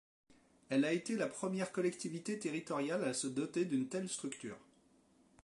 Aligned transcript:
Elle 0.69 0.83
a 0.83 0.93
été 0.93 1.15
la 1.15 1.27
première 1.27 1.71
collectivité 1.71 2.39
territoriale 2.39 3.03
à 3.03 3.13
se 3.13 3.27
doter 3.27 3.65
d’une 3.65 3.87
telle 3.87 4.09
structure. 4.09 4.57